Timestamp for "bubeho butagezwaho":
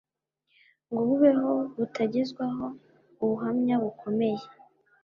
1.07-2.65